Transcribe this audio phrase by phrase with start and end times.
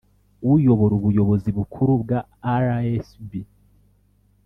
[0.51, 2.19] Uyobora ubuyobozi bukuru bwa
[2.65, 3.31] rsb